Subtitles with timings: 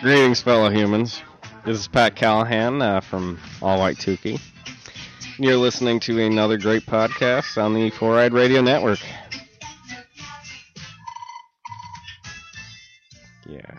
[0.00, 1.22] Greetings, fellow humans.
[1.64, 4.40] This is Pat Callahan uh, from All White Tukey.
[5.38, 8.98] You're listening to another great podcast on the Four Eyed Radio Network.
[13.46, 13.78] Yeah.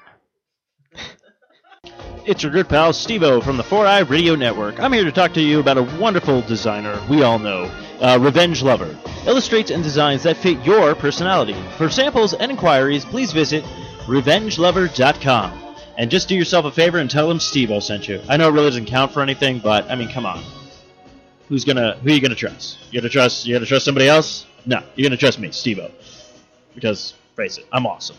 [2.26, 4.80] It's your good pal Stevo from the Four Eye Radio Network.
[4.80, 7.66] I'm here to talk to you about a wonderful designer we all know,
[8.02, 8.98] uh, Revenge Lover.
[9.28, 11.56] Illustrates and designs that fit your personality.
[11.78, 13.64] For samples and inquiries, please visit
[14.06, 15.65] revengelover.com.
[15.98, 18.22] And just do yourself a favor and tell him Stevo sent you.
[18.28, 20.44] I know it really doesn't count for anything, but I mean, come on.
[21.48, 21.96] Who's gonna?
[21.98, 22.80] Who are you gonna trust?
[22.92, 23.46] You gonna trust?
[23.46, 24.46] You gonna trust somebody else?
[24.66, 25.92] No, you're gonna trust me, Stevo.
[26.74, 28.18] Because face it, I'm awesome.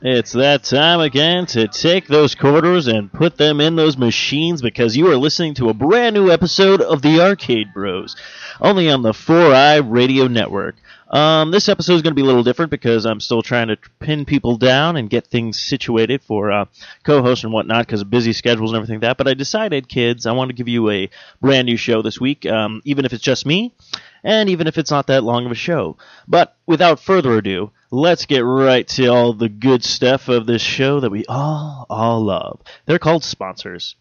[0.00, 4.96] It's that time again to take those quarters and put them in those machines because
[4.96, 8.14] you are listening to a brand new episode of the Arcade Bros,
[8.60, 10.76] only on the 4i Radio Network.
[11.10, 13.78] Um, this episode is going to be a little different because I'm still trying to
[13.98, 16.66] pin people down and get things situated for uh,
[17.02, 19.16] co-hosts and whatnot because of busy schedules and everything like that.
[19.16, 21.08] But I decided, kids, I want to give you a
[21.40, 23.72] brand new show this week, um, even if it's just me,
[24.22, 25.96] and even if it's not that long of a show.
[26.26, 31.00] But without further ado, let's get right to all the good stuff of this show
[31.00, 32.60] that we all all love.
[32.84, 33.96] They're called sponsors.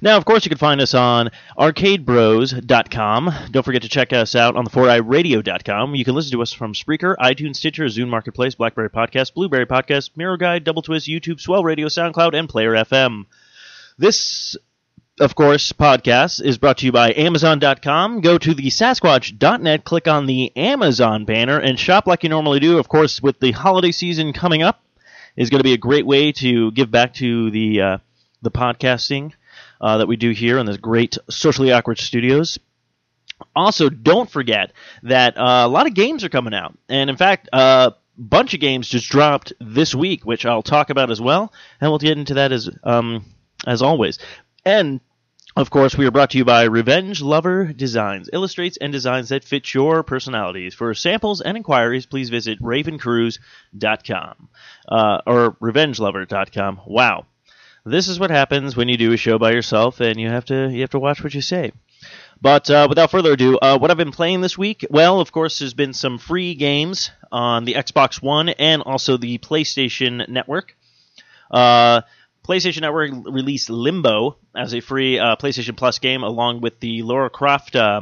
[0.00, 3.34] Now, of course, you can find us on arcadebros.com.
[3.50, 5.94] Don't forget to check us out on the 4iRadio.com.
[5.94, 10.10] You can listen to us from Spreaker, iTunes, Stitcher, Zune Marketplace, Blackberry Podcast, Blueberry Podcast,
[10.16, 13.26] Miro Guide, Double Twist, YouTube, Swell Radio, SoundCloud, and Player FM.
[13.98, 14.56] This
[15.20, 18.22] of course, podcast is brought to you by Amazon.com.
[18.22, 22.78] Go to the Sasquatch.net, click on the Amazon banner, and shop like you normally do.
[22.78, 24.82] Of course, with the holiday season coming up,
[25.36, 27.98] is going to be a great way to give back to the uh,
[28.40, 29.32] the podcasting
[29.82, 32.58] uh, that we do here in this great socially awkward studios.
[33.56, 34.72] Also, don't forget
[35.02, 38.60] that uh, a lot of games are coming out, and in fact, a bunch of
[38.60, 42.34] games just dropped this week, which I'll talk about as well, and we'll get into
[42.34, 43.24] that as um,
[43.66, 44.18] as always.
[44.64, 45.00] And
[45.54, 49.44] of course, we are brought to you by Revenge Lover Designs, illustrates and designs that
[49.44, 50.74] fit your personalities.
[50.74, 54.48] For samples and inquiries, please visit ravencruise.com
[54.88, 56.80] uh, or revengelover.com.
[56.86, 57.26] Wow.
[57.84, 60.70] This is what happens when you do a show by yourself and you have to
[60.70, 61.72] you have to watch what you say.
[62.40, 65.58] But uh, without further ado, uh, what I've been playing this week, well, of course,
[65.58, 70.76] there's been some free games on the Xbox One and also the PlayStation Network.
[71.50, 72.02] Uh,
[72.44, 77.30] PlayStation Network released Limbo as a free uh, PlayStation Plus game, along with the Lara
[77.30, 78.00] Croft uh,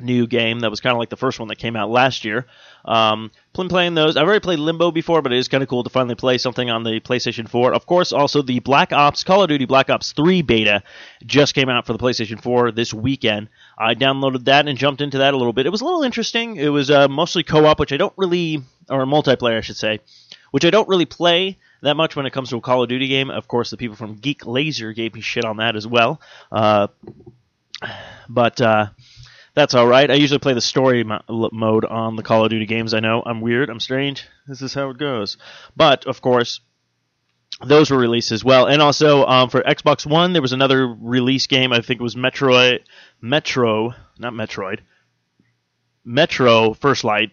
[0.00, 2.46] new game that was kind of like the first one that came out last year.
[2.84, 4.16] Um, been playing those.
[4.16, 6.70] I've already played Limbo before, but it is kind of cool to finally play something
[6.70, 7.74] on the PlayStation 4.
[7.74, 10.82] Of course, also the Black Ops Call of Duty Black Ops 3 beta
[11.24, 13.48] just came out for the PlayStation 4 this weekend.
[13.78, 15.66] I downloaded that and jumped into that a little bit.
[15.66, 16.56] It was a little interesting.
[16.56, 20.00] It was uh, mostly co-op, which I don't really, or multiplayer, I should say,
[20.50, 23.08] which I don't really play that much when it comes to a Call of Duty
[23.08, 23.30] game.
[23.30, 26.20] Of course, the people from Geek Laser gave me shit on that as well.
[26.50, 26.88] Uh,
[28.28, 28.86] but uh,
[29.54, 30.10] that's all right.
[30.10, 32.94] I usually play the story mo- mode on the Call of Duty games.
[32.94, 34.26] I know I'm weird, I'm strange.
[34.46, 35.36] This is how it goes.
[35.76, 36.60] But of course,
[37.64, 38.66] those were released as well.
[38.66, 41.72] And also um, for Xbox One, there was another release game.
[41.72, 42.80] I think it was Metroid,
[43.20, 44.80] Metro, not Metroid,
[46.04, 47.30] Metro First Light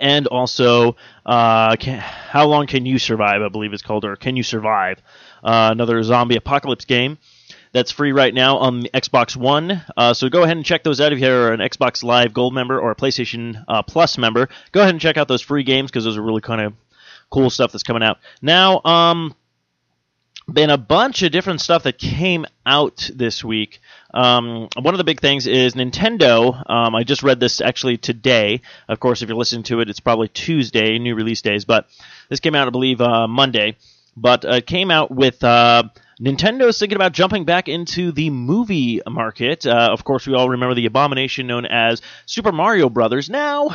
[0.00, 0.96] and also
[1.26, 3.42] uh, can, how long can you survive?
[3.42, 5.00] I believe it's called, or can you survive?
[5.42, 7.18] Uh, another zombie apocalypse game
[7.74, 9.82] that's free right now on the Xbox One.
[9.96, 12.78] Uh, so go ahead and check those out if you're an Xbox Live Gold member
[12.78, 14.48] or a PlayStation uh, Plus member.
[14.70, 16.72] Go ahead and check out those free games because those are really kind of
[17.30, 18.80] cool stuff that's coming out now.
[18.84, 19.34] Um,
[20.50, 23.80] been a bunch of different stuff that came out this week.
[24.12, 26.70] Um, one of the big things is Nintendo.
[26.70, 28.60] Um, I just read this actually today.
[28.88, 31.64] Of course, if you're listening to it, it's probably Tuesday, new release days.
[31.64, 31.88] But
[32.28, 33.76] this came out, I believe, uh, Monday.
[34.16, 35.84] But uh, it came out with uh,
[36.20, 39.66] Nintendo's thinking about jumping back into the movie market.
[39.66, 43.28] Uh, of course, we all remember the abomination known as Super Mario Brothers.
[43.28, 43.68] Now,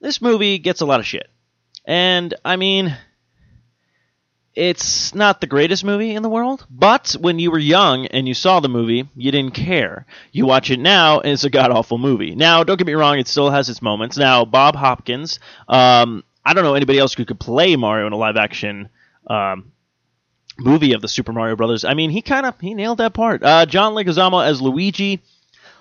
[0.00, 1.28] this movie gets a lot of shit.
[1.84, 2.96] And, I mean,
[4.54, 8.32] it's not the greatest movie in the world, but when you were young and you
[8.32, 10.06] saw the movie, you didn't care.
[10.32, 12.34] You watch it now, and it's a god awful movie.
[12.34, 14.16] Now, don't get me wrong, it still has its moments.
[14.16, 18.16] Now, Bob Hopkins, um, I don't know anybody else who could play Mario in a
[18.16, 18.88] live action
[19.26, 19.72] um,
[20.58, 21.84] movie of the Super Mario Brothers.
[21.84, 23.42] I mean, he kind of he nailed that part.
[23.42, 25.20] Uh, John Leguizamo as Luigi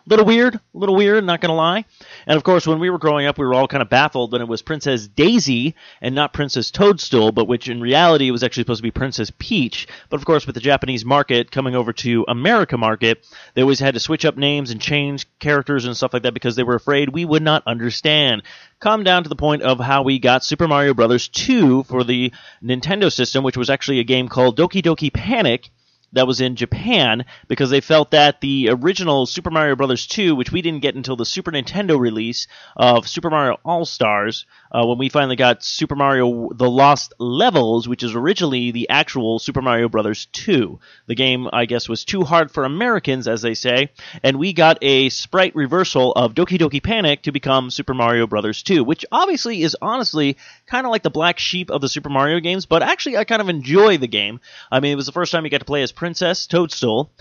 [0.08, 1.86] little weird, a little weird, not gonna lie.
[2.28, 4.42] And of course, when we were growing up, we were all kind of baffled when
[4.42, 8.80] it was Princess Daisy and not Princess Toadstool, but which in reality was actually supposed
[8.80, 9.88] to be Princess Peach.
[10.10, 13.96] But of course, with the Japanese market coming over to America market, they always had
[13.96, 17.10] to switch up names and change characters and stuff like that because they were afraid
[17.10, 18.44] we would not understand.
[18.80, 21.28] Come down to the point of how we got Super Mario Bros.
[21.28, 22.32] 2 for the
[22.64, 25.70] Nintendo system, which was actually a game called Doki Doki Panic
[26.16, 30.08] that was in Japan because they felt that the original Super Mario Bros.
[30.08, 34.46] 2, which we didn't get until the Super Nintendo release of Super Mario All Stars,
[34.72, 39.40] uh, when we finally got Super Mario The Lost Levels, which is originally the actual
[39.40, 40.26] Super Mario Bros.
[40.26, 40.80] 2.
[41.08, 43.92] The game, I guess, was too hard for Americans, as they say,
[44.24, 48.64] and we got a sprite reversal of Doki Doki Panic to become Super Mario Bros.
[48.64, 52.40] 2, which obviously is honestly kind of like the black sheep of the Super Mario
[52.40, 54.40] games, but actually I kind of enjoy the game.
[54.72, 57.12] I mean, it was the first time you got to play as Princess Toadstool,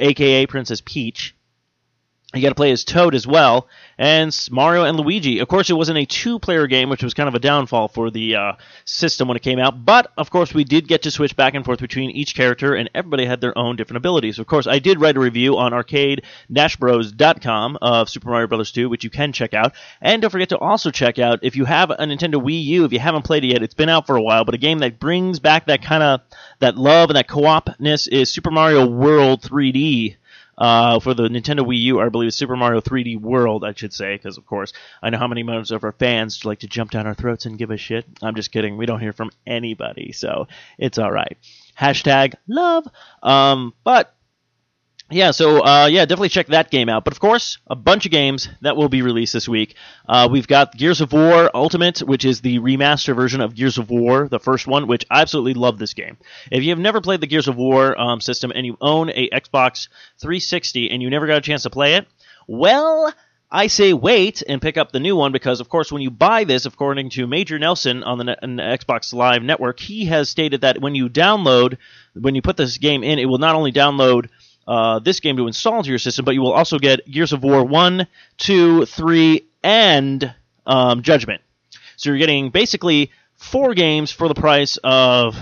[0.00, 1.34] aka Princess Peach.
[2.34, 5.38] You got to play as Toad as well, and Mario and Luigi.
[5.38, 8.34] Of course, it wasn't a two-player game, which was kind of a downfall for the
[8.34, 8.52] uh,
[8.84, 9.84] system when it came out.
[9.84, 12.90] But of course, we did get to switch back and forth between each character, and
[12.92, 14.40] everybody had their own different abilities.
[14.40, 18.72] Of course, I did write a review on Arcade-Bros.com of Super Mario Bros.
[18.72, 19.74] 2, which you can check out.
[20.00, 22.84] And don't forget to also check out if you have a Nintendo Wii U.
[22.84, 24.80] If you haven't played it yet, it's been out for a while, but a game
[24.80, 26.20] that brings back that kind of
[26.58, 30.16] that love and that co-opness is Super Mario World 3D
[30.58, 34.14] uh, for the Nintendo Wii U, I believe Super Mario 3D World, I should say,
[34.14, 34.72] because of course
[35.02, 37.58] I know how many members of our fans like to jump down our throats and
[37.58, 38.06] give a shit.
[38.22, 38.76] I'm just kidding.
[38.76, 40.48] We don't hear from anybody, so
[40.78, 41.36] it's all right.
[41.78, 42.86] Hashtag love.
[43.22, 44.14] Um, but
[45.10, 47.04] yeah, so uh, yeah, definitely check that game out.
[47.04, 49.74] But of course, a bunch of games that will be released this week.
[50.08, 53.90] Uh, we've got Gears of War Ultimate, which is the remaster version of Gears of
[53.90, 56.16] War, the first one, which I absolutely love this game.
[56.50, 59.28] If you have never played the Gears of War um, system and you own a
[59.28, 59.88] Xbox
[60.20, 62.06] 360 and you never got a chance to play it,
[62.46, 63.12] well,
[63.50, 66.44] I say wait and pick up the new one because, of course, when you buy
[66.44, 70.62] this, according to Major Nelson on the, on the, Xbox Live network, he has stated
[70.62, 71.76] that when you download,
[72.14, 74.28] when you put this game in, it will not only download
[74.66, 77.42] uh, this game to install into your system, but you will also get Gears of
[77.42, 78.06] War 1,
[78.38, 80.34] 2, 3, and
[80.66, 81.42] um, Judgment.
[81.96, 85.36] So you're getting basically four games for the price of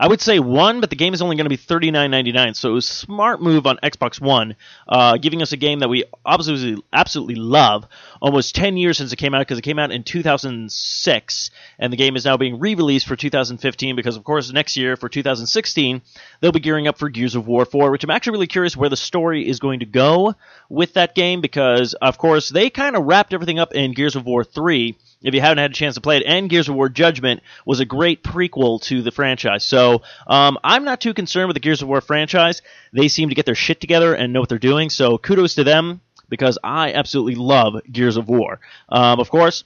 [0.00, 2.32] I would say one, but the game is only going to be thirty nine ninety
[2.32, 2.54] nine.
[2.54, 4.56] So it was a smart move on Xbox One,
[4.88, 7.86] uh, giving us a game that we absolutely absolutely love.
[8.22, 11.50] Almost ten years since it came out because it came out in two thousand six,
[11.78, 14.50] and the game is now being re released for two thousand fifteen because of course
[14.50, 16.00] next year for two thousand sixteen
[16.40, 18.88] they'll be gearing up for Gears of War four, which I'm actually really curious where
[18.88, 20.34] the story is going to go
[20.70, 24.24] with that game because of course they kind of wrapped everything up in Gears of
[24.24, 26.24] War three if you haven't had a chance to play it.
[26.26, 29.64] And Gears of War Judgment was a great prequel to the franchise.
[29.64, 32.62] So um, I'm not too concerned with the Gears of War franchise.
[32.92, 34.90] They seem to get their shit together and know what they're doing.
[34.90, 38.60] So kudos to them because I absolutely love Gears of War.
[38.88, 39.64] Um, of course,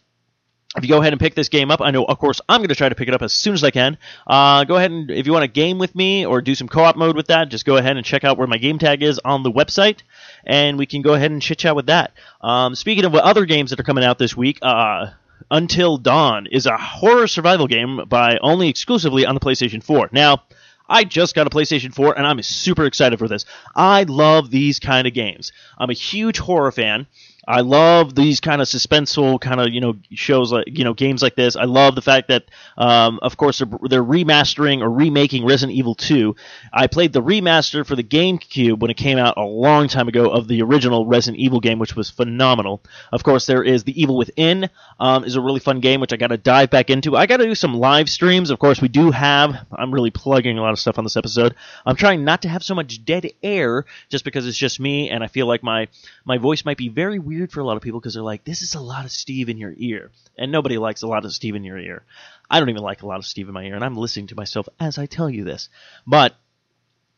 [0.76, 2.68] if you go ahead and pick this game up, I know, of course, I'm going
[2.68, 3.96] to try to pick it up as soon as I can.
[4.26, 6.96] Uh, go ahead and, if you want to game with me or do some co-op
[6.96, 9.44] mode with that, just go ahead and check out where my game tag is on
[9.44, 9.98] the website,
[10.44, 12.12] and we can go ahead and chit chat with that.
[12.40, 15.10] Um, speaking of other games that are coming out this week, uh,
[15.54, 20.08] until Dawn is a horror survival game by only exclusively on the PlayStation 4.
[20.10, 20.42] Now,
[20.88, 23.46] I just got a PlayStation 4 and I'm super excited for this.
[23.76, 25.52] I love these kind of games.
[25.78, 27.06] I'm a huge horror fan.
[27.46, 31.22] I love these kind of suspenseful kind of you know shows like you know games
[31.22, 31.56] like this.
[31.56, 32.44] I love the fact that
[32.78, 36.36] um, of course they're, they're, remastering or remaking Resident Evil 2.
[36.72, 40.30] I played the remaster for the GameCube when it came out a long time ago
[40.30, 42.82] of the original Resident Evil game, which was phenomenal.
[43.12, 44.68] Of course, there is The Evil Within
[45.00, 47.16] um, is a really fun game which I got to dive back into.
[47.16, 48.50] I got to do some live streams.
[48.50, 49.66] Of course, we do have.
[49.72, 51.54] I'm really plugging a lot of stuff on this episode.
[51.86, 55.24] I'm trying not to have so much dead air just because it's just me and
[55.24, 55.88] I feel like my
[56.24, 58.44] my voice might be very weird weird for a lot of people because they're like,
[58.44, 60.10] this is a lot of Steve in your ear.
[60.38, 62.04] And nobody likes a lot of Steve in your ear.
[62.50, 64.34] I don't even like a lot of Steve in my ear, and I'm listening to
[64.34, 65.68] myself as I tell you this.
[66.06, 66.34] But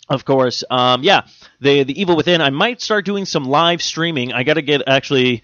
[0.08, 1.26] of course, um, yeah,
[1.60, 2.40] the the Evil Within.
[2.40, 4.32] I might start doing some live streaming.
[4.32, 5.42] I got to get actually.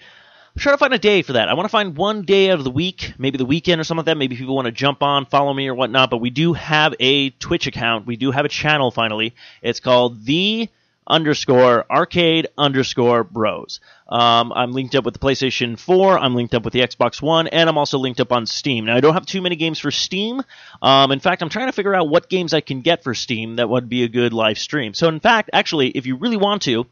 [0.54, 1.48] I'm trying to find a day for that.
[1.48, 4.00] I want to find one day out of the week, maybe the weekend or something
[4.00, 4.18] like that.
[4.18, 6.10] Maybe people want to jump on, follow me or whatnot.
[6.10, 8.06] But we do have a Twitch account.
[8.06, 9.34] We do have a channel finally.
[9.62, 10.68] It's called the
[11.12, 13.80] underscore arcade underscore bros.
[14.08, 16.18] Um, I'm linked up with the PlayStation 4.
[16.18, 18.86] I'm linked up with the Xbox One, and I'm also linked up on Steam.
[18.86, 20.42] Now I don't have too many games for Steam.
[20.80, 23.56] Um, in fact, I'm trying to figure out what games I can get for Steam
[23.56, 24.94] that would be a good live stream.
[24.94, 26.86] So in fact, actually, if you really want to,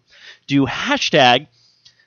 [0.47, 1.47] do hashtag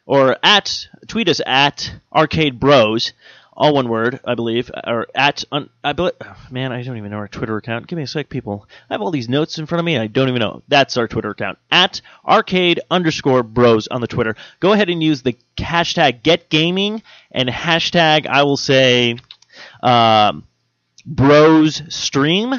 [0.05, 3.13] or at tweet us at arcade bros
[3.55, 6.13] all one word, I believe, or at un, I believe,
[6.49, 7.87] man, I don't even know our Twitter account.
[7.87, 8.67] Give me a sec, people.
[8.89, 9.97] I have all these notes in front of me.
[9.97, 10.63] I don't even know.
[10.67, 14.35] That's our Twitter account at arcade underscore bros on the Twitter.
[14.59, 19.17] Go ahead and use the hashtag get gaming and hashtag I will say
[19.81, 20.45] um,
[21.05, 22.55] bros stream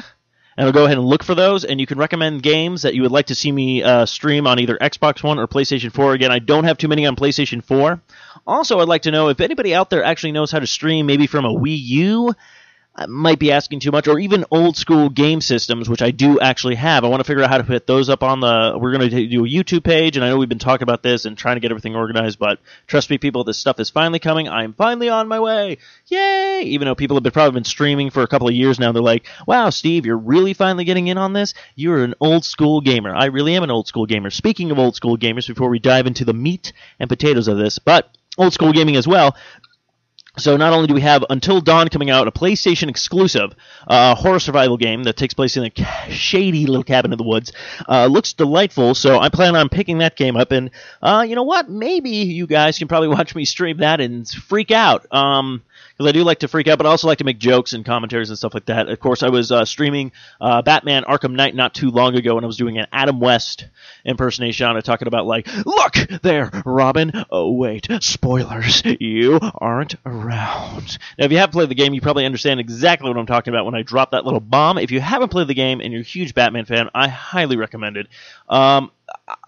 [0.57, 1.65] and I'll go ahead and look for those.
[1.65, 4.59] And you can recommend games that you would like to see me uh, stream on
[4.59, 6.13] either Xbox One or PlayStation 4.
[6.13, 8.01] Again, I don't have too many on PlayStation 4.
[8.47, 11.27] Also, I'd like to know if anybody out there actually knows how to stream, maybe
[11.27, 12.33] from a Wii U
[13.07, 16.75] might be asking too much, or even old school game systems, which I do actually
[16.75, 17.03] have.
[17.03, 18.77] I want to figure out how to put those up on the.
[18.79, 21.25] We're going to do a YouTube page, and I know we've been talking about this
[21.25, 24.47] and trying to get everything organized, but trust me, people, this stuff is finally coming.
[24.47, 25.77] I'm finally on my way.
[26.07, 26.61] Yay!
[26.63, 29.01] Even though people have been, probably been streaming for a couple of years now, they're
[29.01, 31.53] like, wow, Steve, you're really finally getting in on this?
[31.75, 33.13] You're an old school gamer.
[33.13, 34.29] I really am an old school gamer.
[34.29, 37.77] Speaking of old school gamers, before we dive into the meat and potatoes of this,
[37.77, 39.35] but old school gaming as well.
[40.37, 43.55] So not only do we have Until Dawn coming out, a PlayStation exclusive
[43.87, 47.51] uh, horror survival game that takes place in a shady little cabin in the woods,
[47.87, 48.95] uh, looks delightful.
[48.95, 51.69] So I plan on picking that game up, and uh, you know what?
[51.69, 55.05] Maybe you guys can probably watch me stream that and freak out.
[55.11, 55.63] Um,
[55.95, 57.85] because I do like to freak out, but I also like to make jokes and
[57.85, 58.89] commentaries and stuff like that.
[58.89, 60.11] Of course, I was uh, streaming
[60.41, 63.67] uh, Batman Arkham Knight not too long ago, and I was doing an Adam West
[64.03, 67.11] impersonation on it, talking about like, "Look there, Robin.
[67.29, 68.83] Oh wait, spoilers.
[68.99, 73.17] You aren't around." Now, if you have played the game, you probably understand exactly what
[73.17, 74.77] I'm talking about when I drop that little bomb.
[74.77, 77.97] If you haven't played the game and you're a huge Batman fan, I highly recommend
[77.97, 78.07] it.
[78.49, 78.91] Um,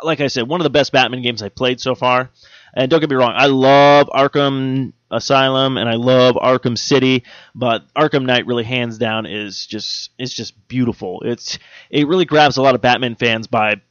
[0.01, 2.29] like I said, one of the best Batman games I've played so far.
[2.73, 7.23] And don't get me wrong, I love Arkham Asylum and I love Arkham City,
[7.55, 11.21] but Arkham Knight really hands down is just it's just beautiful.
[11.25, 11.59] It's
[11.89, 13.81] it really grabs a lot of Batman fans by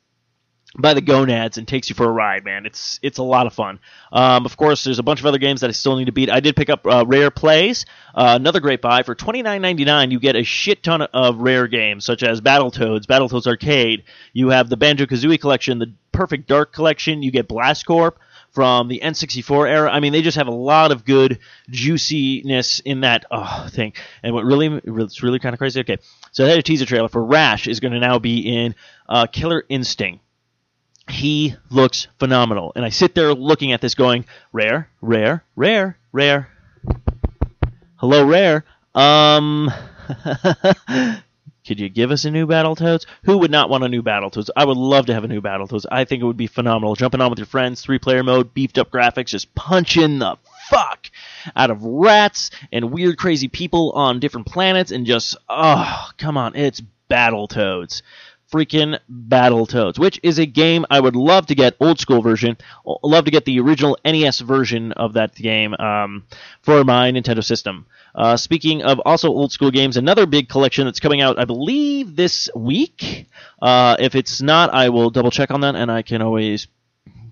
[0.78, 2.66] by the gonads and takes you for a ride, man.
[2.66, 3.78] It's it's a lot of fun.
[4.12, 6.30] Um, of course, there's a bunch of other games that I still need to beat.
[6.30, 9.84] I did pick up uh, Rare Replay, uh, another great buy for twenty nine ninety
[9.84, 10.10] nine.
[10.10, 14.04] You get a shit ton of rare games such as Battletoads, Battletoads Arcade.
[14.32, 17.22] You have the Banjo Kazooie collection, the Perfect Dark collection.
[17.22, 18.18] You get Blast Corp
[18.56, 19.90] from the N64 era.
[19.90, 23.92] I mean, they just have a lot of good juiciness in that oh, thing.
[24.22, 25.80] And what really, it's really kind of crazy.
[25.80, 25.98] Okay,
[26.32, 28.74] so I had a teaser trailer for Rash is going to now be in
[29.10, 30.24] uh, Killer Instinct.
[31.10, 36.48] He looks phenomenal, and I sit there looking at this, going, rare, rare, rare, rare.
[37.96, 38.64] Hello, rare.
[38.94, 39.70] Um.
[41.66, 43.06] Could you give us a new Battletoads?
[43.24, 44.50] Who would not want a new Battletoads?
[44.56, 45.86] I would love to have a new Battletoads.
[45.90, 46.94] I think it would be phenomenal.
[46.94, 50.36] Jumping on with your friends, three player mode, beefed up graphics, just punching the
[50.70, 51.10] fuck
[51.54, 56.54] out of rats and weird, crazy people on different planets, and just, oh, come on,
[56.54, 58.02] it's Battletoads
[58.52, 62.56] freaking Battletoads, which is a game I would love to get old school version.
[62.84, 66.24] Love to get the original NES version of that game um,
[66.62, 67.86] for my Nintendo system.
[68.14, 72.16] Uh, speaking of also old school games, another big collection that's coming out, I believe,
[72.16, 73.26] this week.
[73.60, 76.66] Uh, if it's not, I will double check on that, and I can always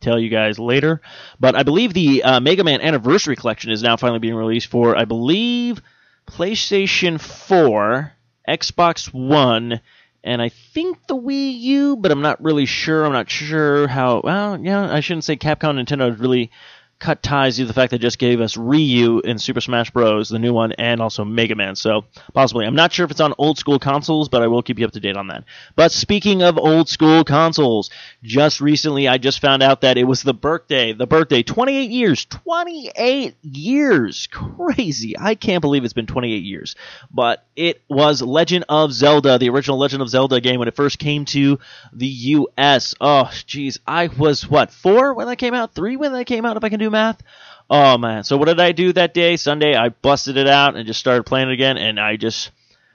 [0.01, 1.01] tell you guys later.
[1.41, 4.97] But I believe the uh, Mega Man Anniversary Collection is now finally being released for,
[4.97, 5.81] I believe,
[6.27, 8.13] PlayStation 4,
[8.49, 9.81] Xbox One,
[10.25, 13.05] and I think the Wii U, but I'm not really sure.
[13.05, 14.23] I'm not sure how.
[14.25, 16.51] Well, yeah, I shouldn't say Capcom and Nintendo really
[16.99, 20.31] cut ties due to the fact they just gave us Ryu in Super Smash Bros,
[20.31, 21.77] the new one, and also Mega Man.
[21.77, 24.79] So possibly, I'm not sure if it's on old school consoles, but I will keep
[24.79, 25.45] you up to date on that.
[25.77, 27.91] But speaking of old school consoles,
[28.23, 32.25] just recently I just found out that it was the birthday, the birthday, 28 years,
[32.25, 35.19] 28 years, crazy.
[35.19, 36.75] I can't believe it's been 28 years.
[37.11, 40.99] But it was Legend of Zelda, the original Legend of Zelda game when it first
[40.99, 41.59] came to
[41.93, 42.95] the U.S.
[43.01, 46.57] Oh, jeez, I was what four when that came out, three when that came out,
[46.57, 47.23] if I can do math.
[47.71, 48.25] Oh man!
[48.25, 49.37] So what did I do that day?
[49.37, 52.51] Sunday, I busted it out and just started playing it again, and I just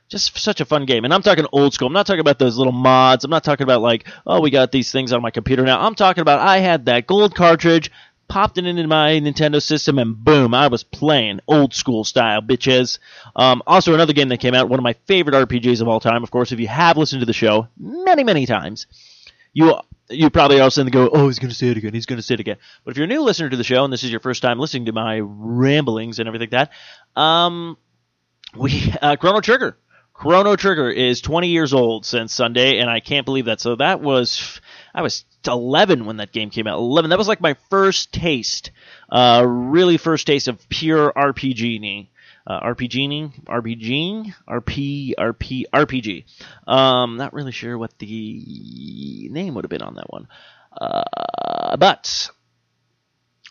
[0.09, 1.05] just such a fun game.
[1.05, 1.87] And I'm talking old school.
[1.87, 3.23] I'm not talking about those little mods.
[3.23, 5.79] I'm not talking about like, oh, we got these things on my computer now.
[5.79, 7.91] I'm talking about I had that gold cartridge,
[8.29, 12.99] popped it into my Nintendo system, and boom, I was playing old school style, bitches.
[13.35, 16.23] Um, also, another game that came out, one of my favorite RPGs of all time.
[16.23, 18.87] Of course, if you have listened to the show many, many times,
[19.51, 19.75] you
[20.09, 21.93] you probably also go, oh, he's going to say it again.
[21.93, 22.57] He's going to say it again.
[22.83, 24.57] But if you're a new listener to the show and this is your first time
[24.57, 26.69] listening to my ramblings and everything like
[27.15, 27.77] that, um,
[28.55, 29.77] we uh, Chrono Trigger.
[30.13, 33.61] Chrono Trigger is 20 years old since Sunday, and I can't believe that.
[33.61, 34.59] So that was
[34.93, 36.77] I was 11 when that game came out.
[36.77, 37.09] 11.
[37.09, 38.71] That was like my first taste,
[39.09, 42.07] uh, really first taste of pure RPG
[42.49, 46.25] uh, RPGing, RPGing, RP, RP, RPG.
[46.67, 50.27] Um, not really sure what the name would have been on that one.
[50.75, 52.31] Uh, but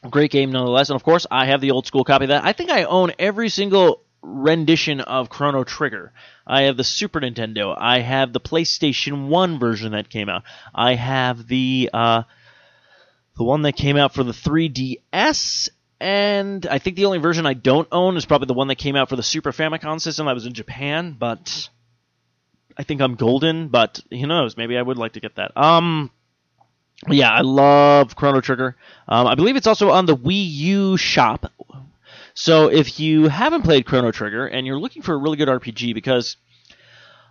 [0.08, 0.90] Great game nonetheless.
[0.90, 2.44] And of course, I have the old school copy of that.
[2.44, 6.12] I think I own every single rendition of Chrono Trigger.
[6.46, 7.74] I have the Super Nintendo.
[7.78, 10.42] I have the PlayStation 1 version that came out.
[10.74, 12.22] I have the uh,
[13.36, 15.70] the one that came out for the 3DS
[16.00, 18.94] and I think the only version I don't own is probably the one that came
[18.94, 20.28] out for the Super Famicom system.
[20.28, 21.68] I was in Japan, but
[22.76, 23.68] I think I'm golden.
[23.68, 24.56] But who knows?
[24.56, 25.56] Maybe I would like to get that.
[25.56, 26.10] Um,
[27.08, 28.76] yeah, I love Chrono Trigger.
[29.08, 31.52] Um, I believe it's also on the Wii U shop.
[32.40, 35.92] So if you haven't played Chrono Trigger and you're looking for a really good RPG,
[35.92, 36.36] because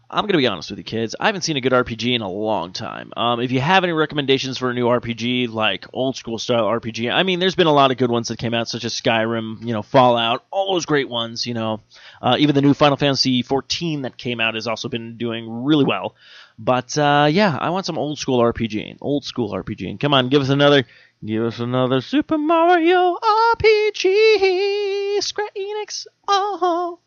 [0.09, 1.15] I'm going to be honest with you, kids.
[1.17, 3.13] I haven't seen a good RPG in a long time.
[3.15, 7.09] Um, if you have any recommendations for a new RPG, like old school style RPG,
[7.09, 9.65] I mean, there's been a lot of good ones that came out, such as Skyrim,
[9.65, 11.47] you know, Fallout, all those great ones.
[11.47, 11.79] You know,
[12.21, 15.85] uh, even the new Final Fantasy XIV that came out has also been doing really
[15.85, 16.15] well.
[16.59, 19.89] But uh, yeah, I want some old school RPG, old school RPG.
[19.89, 20.83] And come on, give us another,
[21.25, 26.05] give us another Super Mario RPG, Square Enix.
[26.27, 26.99] Oh.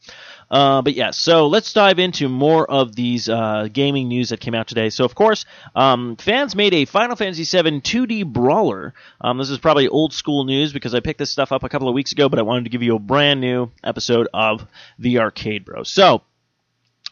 [0.50, 4.54] Uh, but yeah, so let's dive into more of these uh, gaming news that came
[4.54, 4.90] out today.
[4.90, 5.44] So, of course,
[5.76, 8.94] um, fans made a Final Fantasy VII 2D brawler.
[9.20, 11.88] Um, this is probably old school news because I picked this stuff up a couple
[11.88, 14.66] of weeks ago, but I wanted to give you a brand new episode of
[14.98, 15.84] the Arcade Bro.
[15.84, 16.22] So,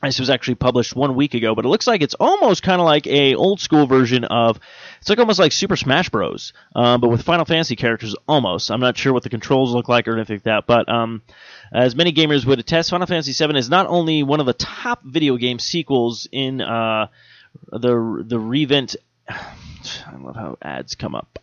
[0.03, 2.85] this was actually published one week ago, but it looks like it's almost kind of
[2.85, 4.61] like a old school version of.
[5.01, 8.15] It's like almost like Super Smash Bros, uh, but with Final Fantasy characters.
[8.29, 8.71] Almost.
[8.71, 11.23] I'm not sure what the controls look like or anything like that, but um,
[11.73, 15.03] as many gamers would attest, Final Fantasy VII is not only one of the top
[15.05, 17.09] video game sequels in uh,
[17.71, 18.97] the the revent.
[19.29, 21.39] I love how ads come up.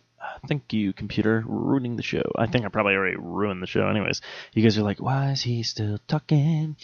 [0.48, 2.22] Thank you, computer, ruining the show.
[2.36, 3.88] I think I probably already ruined the show.
[3.88, 4.20] Anyways,
[4.52, 6.76] you guys are like, why is he still talking?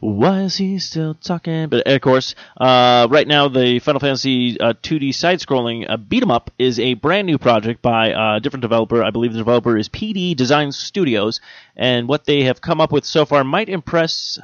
[0.00, 1.68] Why is he still talking?
[1.68, 6.30] But of course, uh, right now the Final Fantasy uh, 2D side-scrolling uh, beat 'em
[6.30, 9.02] up is a brand new project by a different developer.
[9.02, 11.40] I believe the developer is PD Design Studios,
[11.76, 14.38] and what they have come up with so far might impress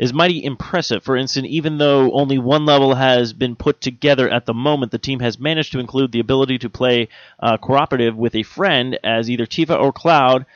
[0.00, 1.04] is mighty impressive.
[1.04, 4.98] For instance, even though only one level has been put together at the moment, the
[4.98, 9.28] team has managed to include the ability to play uh, cooperative with a friend as
[9.28, 10.46] either Tifa or Cloud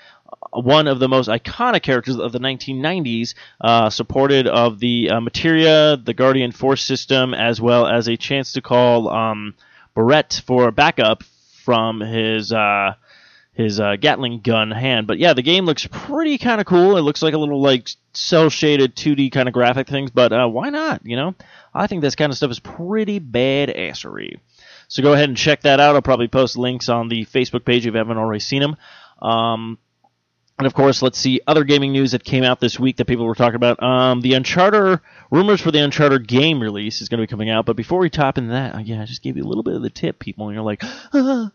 [0.52, 5.96] one of the most iconic characters of the 1990s, uh, supported of the uh, Materia,
[5.96, 9.54] the Guardian Force system, as well as a chance to call um,
[9.94, 11.22] Barret for backup
[11.64, 12.94] from his uh,
[13.52, 15.06] his uh, Gatling gun hand.
[15.06, 16.96] But yeah, the game looks pretty kind of cool.
[16.96, 20.48] It looks like a little like cell shaded 2D kind of graphic things, but uh,
[20.48, 21.04] why not?
[21.04, 21.34] You know,
[21.72, 24.40] I think this kind of stuff is pretty badassery.
[24.88, 25.94] So go ahead and check that out.
[25.94, 28.76] I'll probably post links on the Facebook page if you haven't already seen them.
[29.22, 29.78] Um,
[30.56, 33.26] and of course, let's see other gaming news that came out this week that people
[33.26, 33.82] were talking about.
[33.82, 37.66] Um, the Uncharted rumors for the Uncharted game release is going to be coming out.
[37.66, 39.82] But before we top into that, yeah, I just gave you a little bit of
[39.82, 41.48] the tip, people, and you're like, uh,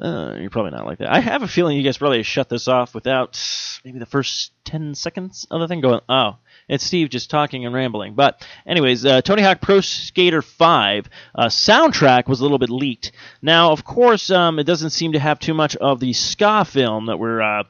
[0.00, 1.12] uh, you're probably not like that.
[1.12, 3.40] I have a feeling you guys probably shut this off without
[3.84, 6.00] maybe the first ten seconds of the thing going.
[6.08, 6.36] Oh,
[6.68, 8.14] it's Steve just talking and rambling.
[8.14, 13.10] But anyways, uh, Tony Hawk Pro Skater 5 uh, soundtrack was a little bit leaked.
[13.42, 17.06] Now, of course, um, it doesn't seem to have too much of the ska film
[17.06, 17.64] that we're uh,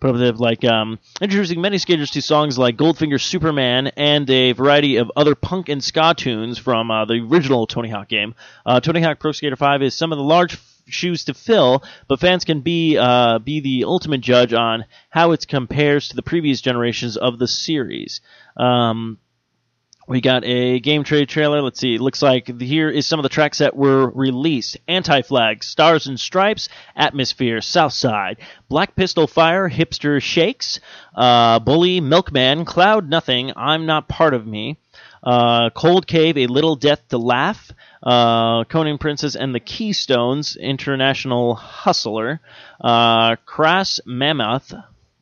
[0.00, 5.10] Probative, like um, introducing many skaters to songs like Goldfinger Superman and a variety of
[5.16, 8.34] other punk and ska tunes from uh, the original Tony Hawk game.
[8.66, 12.20] Uh, Tony Hawk Pro Skater 5 is some of the large shoes to fill, but
[12.20, 16.60] fans can be uh, be the ultimate judge on how it compares to the previous
[16.60, 18.20] generations of the series.
[18.56, 19.18] Um,
[20.06, 21.60] we got a game trade trailer.
[21.60, 21.94] Let's see.
[21.94, 26.06] It looks like here is some of the tracks that were released: Anti Flag, Stars
[26.06, 28.38] and Stripes, Atmosphere, Southside,
[28.68, 30.80] Black Pistol Fire, Hipster Shakes,
[31.14, 34.78] uh, Bully, Milkman, Cloud Nothing, I'm Not Part of Me,
[35.24, 41.56] uh, Cold Cave, A Little Death to Laugh, uh, Conan Princess and the Keystones, International
[41.56, 42.40] Hustler,
[42.80, 44.72] uh, Crass Mammoth,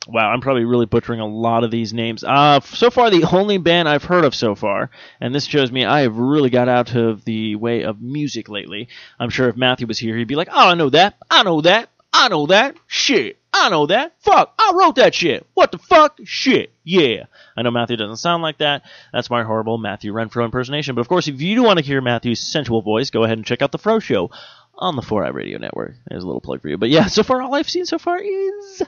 [0.06, 2.22] Wow, I'm probably really butchering a lot of these names.
[2.24, 4.90] Uh, so far, the only band I've heard of so far,
[5.20, 8.88] and this shows me I have really got out of the way of music lately.
[9.18, 11.16] I'm sure if Matthew was here, he'd be like, "Oh, I know that.
[11.30, 11.88] I know that.
[12.12, 12.76] I know that.
[12.86, 13.38] Shit.
[13.52, 14.14] I know that.
[14.20, 14.54] Fuck.
[14.56, 15.46] I wrote that shit.
[15.54, 16.18] What the fuck?
[16.24, 16.72] Shit.
[16.84, 17.24] Yeah.
[17.56, 18.82] I know Matthew doesn't sound like that.
[19.12, 20.94] That's my horrible Matthew Renfro impersonation.
[20.94, 23.46] But of course, if you do want to hear Matthew's sensual voice, go ahead and
[23.46, 24.30] check out the Fro Show
[24.76, 25.94] on the 4i Radio Network.
[26.06, 26.78] There's a little plug for you.
[26.78, 28.82] But yeah, so far, all I've seen so far is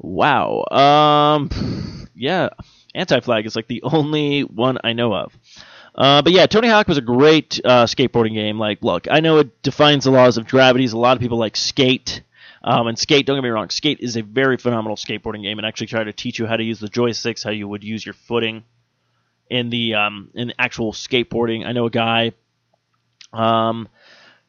[0.00, 0.64] Wow.
[0.70, 2.48] Um, yeah,
[2.94, 5.38] Anti Flag is like the only one I know of.
[5.94, 8.58] Uh, but yeah, Tony Hawk was a great uh, skateboarding game.
[8.58, 10.86] Like, look, I know it defines the laws of gravity.
[10.86, 12.22] A lot of people like Skate.
[12.62, 15.66] Um, and Skate, don't get me wrong, Skate is a very phenomenal skateboarding game and
[15.66, 18.12] actually try to teach you how to use the joysticks, how you would use your
[18.12, 18.64] footing
[19.48, 21.66] in the um, in actual skateboarding.
[21.66, 22.32] I know a guy.
[23.32, 23.88] Um,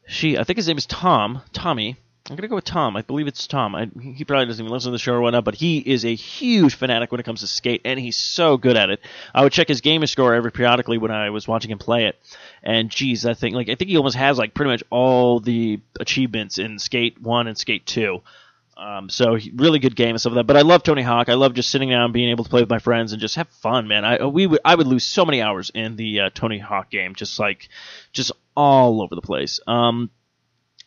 [0.08, 1.98] she, I think his name is Tom, Tommy,
[2.30, 2.96] I'm gonna go with Tom.
[2.96, 3.76] I believe it's Tom.
[3.76, 6.14] I, he probably doesn't even listen to the show or whatnot, but he is a
[6.14, 9.00] huge fanatic when it comes to skate, and he's so good at it.
[9.34, 12.20] I would check his gamer score every periodically when I was watching him play it,
[12.62, 15.80] and geez, I think like I think he almost has like pretty much all the
[16.00, 18.22] achievements in Skate One and Skate Two.
[18.78, 20.48] Um, so he, really good game and stuff like that.
[20.48, 21.28] But I love Tony Hawk.
[21.28, 23.36] I love just sitting down, and being able to play with my friends, and just
[23.36, 24.06] have fun, man.
[24.06, 27.16] I we would I would lose so many hours in the uh, Tony Hawk game,
[27.16, 27.68] just like
[28.14, 29.60] just all over the place.
[29.68, 30.12] Um,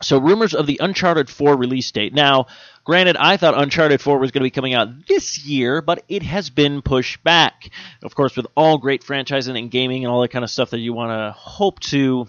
[0.04, 2.14] so rumors of the Uncharted 4 release date.
[2.14, 2.46] Now,
[2.84, 6.22] granted, I thought Uncharted 4 was going to be coming out this year, but it
[6.22, 7.70] has been pushed back.
[8.02, 10.78] Of course, with all great franchising and gaming and all that kind of stuff that
[10.78, 12.28] you want to hope to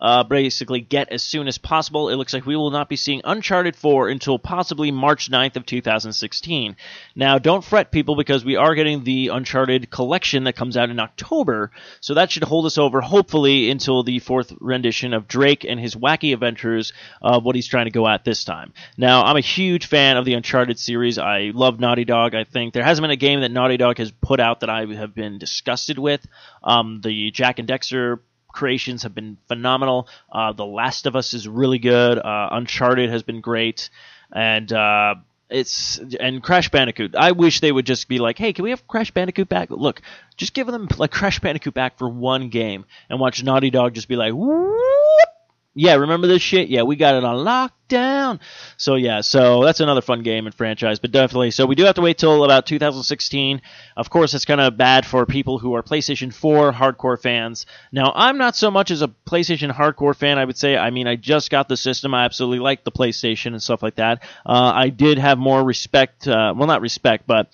[0.00, 2.08] uh, basically get as soon as possible.
[2.08, 5.66] It looks like we will not be seeing Uncharted 4 until possibly March 9th of
[5.66, 6.76] 2016.
[7.14, 11.00] Now, don't fret, people, because we are getting the Uncharted collection that comes out in
[11.00, 15.80] October, so that should hold us over, hopefully, until the fourth rendition of Drake and
[15.80, 18.72] his wacky adventures of what he's trying to go at this time.
[18.96, 21.18] Now, I'm a huge fan of the Uncharted series.
[21.18, 22.74] I love Naughty Dog, I think.
[22.74, 25.38] There hasn't been a game that Naughty Dog has put out that I have been
[25.38, 26.26] disgusted with.
[26.62, 28.20] Um, the Jak and Daxter
[28.56, 30.08] creations have been phenomenal.
[30.32, 32.18] Uh, the Last of Us is really good.
[32.18, 33.90] Uh, Uncharted has been great,
[34.32, 35.14] and uh,
[35.48, 37.14] it's and Crash Bandicoot.
[37.14, 39.70] I wish they would just be like, hey, can we have Crash Bandicoot back?
[39.70, 40.02] Look,
[40.36, 44.08] just give them like Crash Bandicoot back for one game, and watch Naughty Dog just
[44.08, 45.28] be like, whoop.
[45.78, 46.70] Yeah, remember this shit?
[46.70, 48.40] Yeah, we got it on lockdown.
[48.78, 51.50] So yeah, so that's another fun game and franchise, but definitely.
[51.50, 53.60] So we do have to wait till about 2016.
[53.94, 57.66] Of course, it's kind of bad for people who are PlayStation 4 hardcore fans.
[57.92, 60.38] Now, I'm not so much as a PlayStation hardcore fan.
[60.38, 60.78] I would say.
[60.78, 62.14] I mean, I just got the system.
[62.14, 64.22] I absolutely like the PlayStation and stuff like that.
[64.46, 66.26] Uh, I did have more respect.
[66.26, 67.48] Uh, well, not respect, but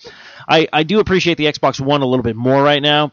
[0.47, 3.11] I I do appreciate the Xbox One a little bit more right now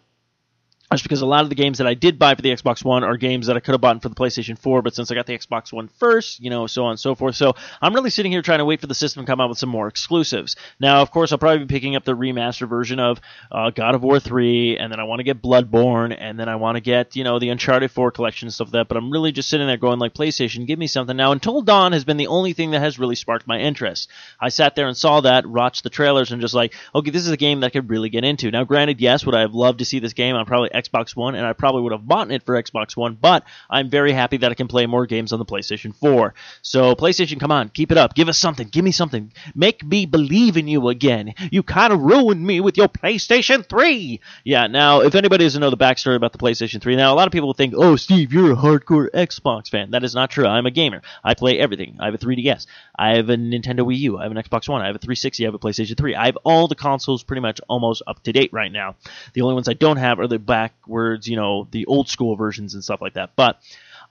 [0.97, 3.05] just because a lot of the games that I did buy for the Xbox One
[3.05, 5.27] are games that I could have bought for the PlayStation 4, but since I got
[5.27, 7.37] the Xbox One first, you know, so on and so forth.
[7.37, 9.59] So I'm really sitting here trying to wait for the system to come out with
[9.59, 10.57] some more exclusives.
[10.81, 13.21] Now, of course, I'll probably be picking up the remaster version of
[13.53, 16.57] uh, God of War 3, and then I want to get Bloodborne, and then I
[16.57, 18.89] want to get, you know, the Uncharted 4 collection and stuff like that.
[18.89, 21.17] But I'm really just sitting there going, like, PlayStation, give me something.
[21.17, 24.09] Now, Until Dawn has been the only thing that has really sparked my interest.
[24.41, 27.31] I sat there and saw that, watched the trailers, and just like, okay, this is
[27.31, 28.51] a game that I could really get into.
[28.51, 31.35] Now, granted, yes, would I have loved to see this game on probably Xbox One,
[31.35, 34.51] and I probably would have bought it for Xbox One, but I'm very happy that
[34.51, 36.35] I can play more games on the PlayStation 4.
[36.63, 38.15] So, PlayStation, come on, keep it up.
[38.15, 38.69] Give us something.
[38.69, 39.33] Give me something.
[39.55, 41.35] Make me believe in you again.
[41.51, 44.21] You kind of ruined me with your PlayStation 3.
[44.45, 47.27] Yeah, now, if anybody doesn't know the backstory about the PlayStation 3, now, a lot
[47.27, 49.91] of people think, oh, Steve, you're a hardcore Xbox fan.
[49.91, 50.47] That is not true.
[50.47, 51.03] I'm a gamer.
[51.25, 51.97] I play everything.
[52.01, 52.67] I have a 3DS.
[52.97, 54.19] I have a Nintendo Wii U.
[54.19, 54.83] I have an Xbox One.
[54.83, 55.45] I have a 360.
[55.45, 56.15] I have a PlayStation 3.
[56.15, 58.97] I have all the consoles pretty much almost up to date right now.
[59.35, 60.39] The only ones I don't have are the
[60.71, 63.37] backwards, you know, the old school versions and stuff like that.
[63.37, 63.61] But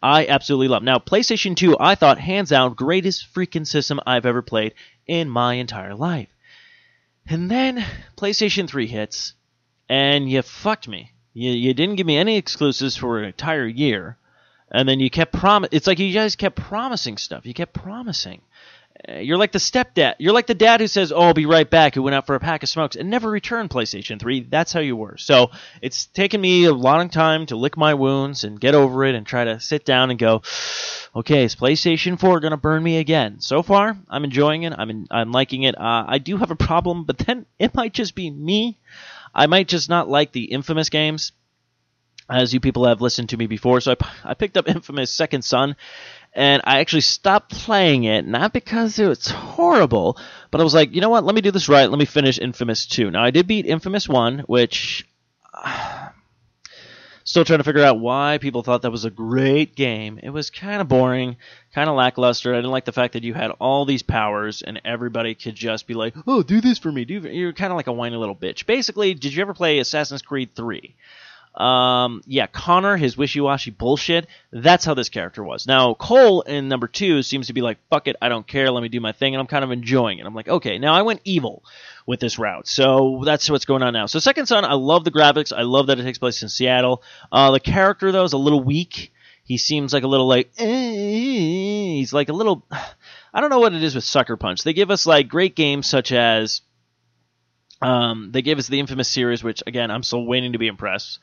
[0.02, 0.84] I absolutely love.
[0.84, 4.74] Now, PlayStation 2, I thought hands down greatest freaking system I've ever played
[5.08, 6.30] in my entire life.
[7.28, 7.86] And then
[8.18, 9.34] PlayStation 3 hits,
[9.88, 11.12] and you fucked me.
[11.34, 14.18] You, you didn't give me any exclusives for an entire year,
[14.72, 15.66] and then you kept prom.
[15.72, 17.46] It's like you guys kept promising stuff.
[17.46, 18.42] You kept promising,
[19.08, 20.16] you're like the stepdad.
[20.20, 22.36] You're like the dad who says, "Oh, I'll be right back," who went out for
[22.36, 24.42] a pack of smokes and never returned PlayStation 3.
[24.42, 25.18] That's how you were.
[25.18, 29.16] So it's taken me a long time to lick my wounds and get over it
[29.16, 30.42] and try to sit down and go,
[31.16, 34.74] "Okay, is PlayStation 4 going to burn me again?" So far, I'm enjoying it.
[34.78, 35.80] I'm in, I'm liking it.
[35.80, 38.78] Uh, I do have a problem, but then it might just be me.
[39.34, 41.32] I might just not like the Infamous games
[42.30, 43.82] as you people have listened to me before.
[43.82, 45.76] So I, I picked up Infamous Second Son,
[46.40, 50.18] and I actually stopped playing it, not because it's horrible,
[50.52, 52.40] but I was like, you know what, let me do this right, let me finish
[52.40, 53.12] Infamous 2.
[53.12, 55.06] Now, I did beat Infamous 1, which.
[55.54, 56.08] Uh,
[57.26, 60.18] still trying to figure out why people thought that was a great game.
[60.24, 61.36] It was kind of boring,
[61.76, 62.54] kind of lackluster.
[62.54, 65.86] I didn't like the fact that you had all these powers and everybody could just
[65.86, 68.36] be like, "Oh, do this for me." Do you're kind of like a whiny little
[68.36, 68.66] bitch.
[68.66, 70.96] Basically, did you ever play Assassin's Creed 3?
[71.56, 74.28] Um, yeah, Connor, his wishy-washy bullshit.
[74.52, 75.68] That's how this character was.
[75.68, 78.72] Now Cole in number two seems to be like, "Fuck it, I don't care.
[78.72, 80.26] Let me do my thing," and I'm kind of enjoying it.
[80.26, 81.64] I'm like, okay, now I went evil
[82.06, 84.06] with this route, so that's what's going on now.
[84.06, 85.52] So Second Son, I love the graphics.
[85.56, 87.04] I love that it takes place in Seattle.
[87.32, 89.12] Uh, the character though is a little weak.
[89.44, 92.64] He seems like a little like eh, he's like a little.
[93.34, 94.64] I don't know what it is with Sucker Punch.
[94.64, 96.62] They give us like great games such as.
[97.82, 101.20] Um, they gave us the infamous series, which again I'm still waiting to be impressed.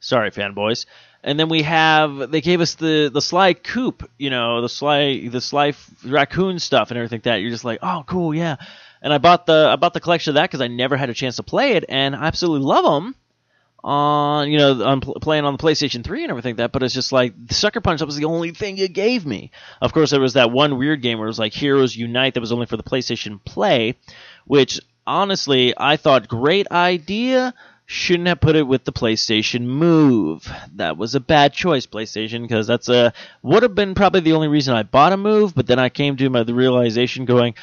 [0.00, 0.86] Sorry, fanboys.
[1.22, 5.28] And then we have they gave us the the Sly Coop, you know, the Sly
[5.28, 7.36] the Sly raccoon stuff and everything like that.
[7.36, 8.56] You're just like, oh, cool, yeah.
[9.02, 11.14] And I bought the I bought the collection of that because I never had a
[11.14, 13.14] chance to play it, and I absolutely love them.
[13.84, 16.82] on you know on pl- playing on the PlayStation 3 and everything like that but
[16.82, 19.50] it's just like Sucker Punch that was the only thing you gave me.
[19.80, 22.40] Of course there was that one weird game where it was like Heroes Unite that
[22.40, 23.94] was only for the PlayStation Play,
[24.46, 27.54] which honestly I thought great idea
[27.90, 30.46] shouldn't have put it with the PlayStation Move.
[30.74, 34.48] That was a bad choice, PlayStation, because that's a would have been probably the only
[34.48, 35.54] reason I bought a Move.
[35.54, 37.54] But then I came to my, the realization, going,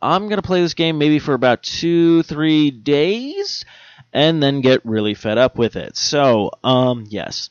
[0.00, 3.66] I'm gonna play this game maybe for about two, three days,
[4.10, 5.98] and then get really fed up with it.
[5.98, 7.50] So, um, yes.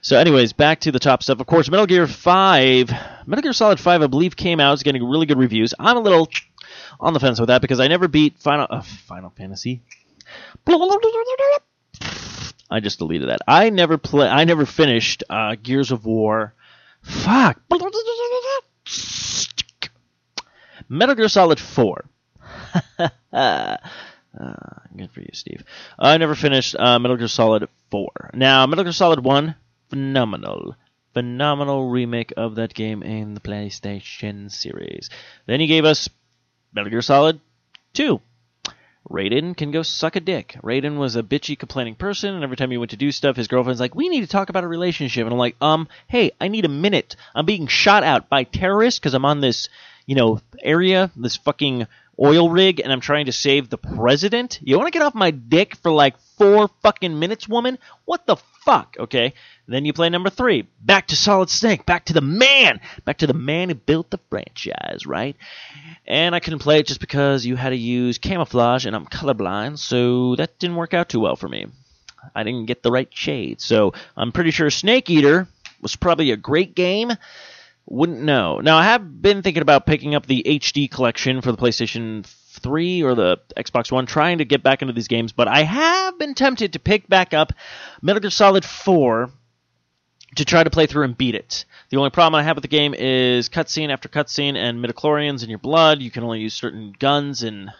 [0.00, 1.38] So, anyways, back to the top stuff.
[1.38, 2.90] Of course, Metal Gear 5,
[3.26, 4.72] Metal Gear Solid 5, I believe, came out.
[4.72, 5.74] It's getting really good reviews.
[5.78, 6.30] I'm a little
[6.98, 9.82] on the fence with that because I never beat Final uh, Final Fantasy.
[12.70, 13.40] I just deleted that.
[13.46, 14.28] I never play.
[14.28, 16.54] I never finished uh, Gears of War.
[17.02, 17.60] Fuck.
[20.88, 22.04] Metal Gear Solid 4.
[23.32, 23.76] uh,
[24.96, 25.64] good for you, Steve.
[25.98, 28.30] I never finished uh, Metal Gear Solid 4.
[28.34, 29.54] Now, Metal Gear Solid 1,
[29.90, 30.76] phenomenal.
[31.14, 35.10] Phenomenal remake of that game in the PlayStation series.
[35.46, 36.08] Then he gave us
[36.72, 37.40] Metal Gear Solid
[37.94, 38.20] 2.
[39.10, 40.56] Raiden can go suck a dick.
[40.62, 43.48] Raiden was a bitchy, complaining person, and every time he went to do stuff, his
[43.48, 46.48] girlfriend's like, "We need to talk about a relationship." And I'm like, "Um, hey, I
[46.48, 47.16] need a minute.
[47.34, 49.68] I'm being shot at by terrorists because I'm on this,
[50.06, 51.86] you know, area, this fucking
[52.20, 54.58] oil rig, and I'm trying to save the president.
[54.62, 57.78] You want to get off my dick for like four fucking minutes, woman?
[58.04, 58.96] What the fuck?
[58.98, 59.34] Okay.
[59.66, 60.66] Then you play number three.
[60.80, 61.86] Back to Solid Snake.
[61.86, 62.80] Back to the man.
[63.04, 65.36] Back to the man who built the franchise, right?
[66.06, 69.78] And I couldn't play it just because you had to use camouflage, and I'm colorblind,
[69.78, 71.66] so that didn't work out too well for me.
[72.34, 73.60] I didn't get the right shade.
[73.60, 75.48] So I'm pretty sure Snake Eater
[75.80, 77.12] was probably a great game.
[77.90, 78.60] Wouldn't know.
[78.60, 83.02] Now I have been thinking about picking up the HD collection for the PlayStation 3
[83.02, 86.34] or the Xbox One, trying to get back into these games, but I have been
[86.34, 87.52] tempted to pick back up
[88.02, 89.30] Metal Gear Solid 4
[90.36, 91.64] to try to play through and beat it.
[91.88, 95.48] The only problem I have with the game is cutscene after cutscene and midichlorians in
[95.48, 96.02] your blood.
[96.02, 97.70] You can only use certain guns and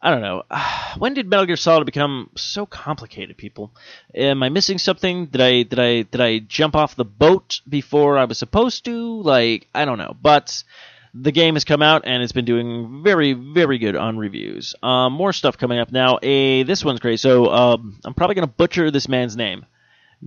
[0.00, 0.42] I don't know.
[0.98, 3.70] When did Metal Gear Solid become so complicated, people?
[4.14, 5.26] Am I missing something?
[5.26, 9.20] Did I did I did I jump off the boat before I was supposed to?
[9.20, 10.16] Like, I don't know.
[10.20, 10.64] But
[11.12, 14.74] the game has come out and it's been doing very very good on reviews.
[14.82, 16.18] Um, more stuff coming up now.
[16.22, 17.20] A this one's great.
[17.20, 19.66] So um, I'm probably gonna butcher this man's name.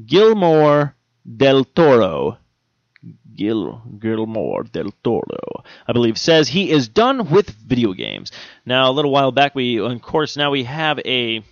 [0.05, 2.37] Gilmore del Toro.
[3.33, 8.31] Gil Gilmore del Toro, I believe, says he is done with video games.
[8.65, 11.43] Now, a little while back, we, of course, now we have a.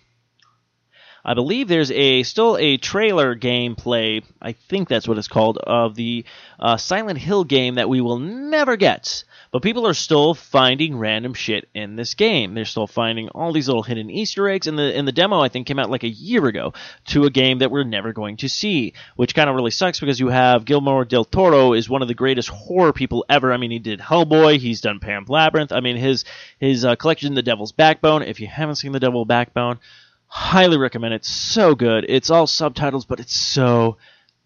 [1.24, 4.24] I believe there's a still a trailer gameplay.
[4.42, 6.26] I think that's what it's called of the
[6.60, 9.24] uh, Silent Hill game that we will never get.
[9.52, 12.54] But people are still finding random shit in this game.
[12.54, 14.68] They're still finding all these little hidden Easter eggs.
[14.68, 16.74] And the in the demo, I think, came out like a year ago
[17.08, 20.20] to a game that we're never going to see, which kind of really sucks because
[20.20, 23.54] you have Guillermo del Toro is one of the greatest horror people ever.
[23.54, 25.72] I mean, he did Hellboy, he's done Pan's Labyrinth.
[25.72, 26.26] I mean, his
[26.60, 28.24] his uh, collection, The Devil's Backbone.
[28.24, 29.80] If you haven't seen The Devil's Backbone,
[30.28, 31.26] highly recommend it.
[31.26, 32.06] So good.
[32.08, 33.98] It's all subtitles, but it's so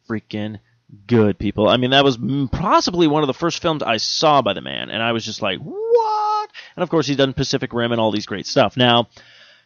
[0.07, 0.59] freaking
[1.07, 1.67] good, people.
[1.67, 2.17] I mean, that was
[2.51, 5.41] possibly one of the first films I saw by the man, and I was just
[5.41, 6.49] like, what?
[6.75, 8.77] And of course, he's done Pacific Rim and all these great stuff.
[8.77, 9.07] Now,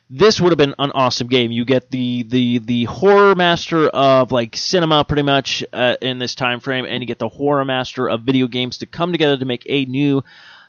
[0.09, 1.51] this would have been an awesome game.
[1.51, 6.35] You get the the the horror master of like cinema, pretty much uh, in this
[6.35, 9.45] time frame, and you get the horror master of video games to come together to
[9.45, 10.23] make a new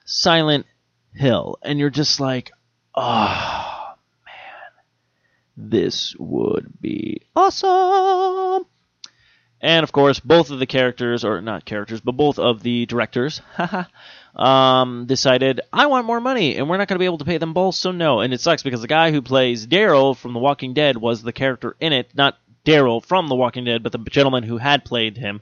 [0.04, 0.66] Silent
[1.14, 2.50] Hill, and you're just like,
[2.94, 8.66] oh man, this would be awesome.
[9.60, 13.40] And of course, both of the characters, or not characters, but both of the directors,
[14.36, 17.38] um, decided, I want more money, and we're not going to be able to pay
[17.38, 18.20] them both, so no.
[18.20, 21.32] And it sucks because the guy who plays Daryl from The Walking Dead was the
[21.32, 25.16] character in it, not Daryl from The Walking Dead, but the gentleman who had played
[25.16, 25.40] him.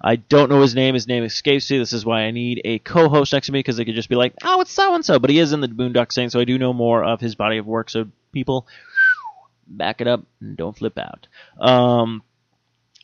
[0.00, 0.94] I don't know his name.
[0.94, 1.78] His name escapes me.
[1.78, 4.14] This is why I need a co-host next to me because they could just be
[4.14, 6.44] like, "Oh, it's so and so," but he is in the Boondock Saints, so I
[6.44, 7.88] do know more of his body of work.
[7.88, 8.66] So people,
[9.66, 11.26] back it up and don't flip out.
[11.58, 12.22] Um,